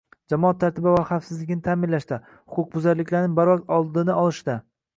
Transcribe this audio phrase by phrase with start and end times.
[0.33, 2.19] jamoat tartibi va xavfsizligini ta’minlashda,
[2.55, 4.57] huquqbuzarliklarning barvaqt oldini olishda